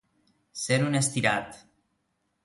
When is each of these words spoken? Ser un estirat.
Ser 0.61 0.79
un 0.85 0.99
estirat. 0.99 1.59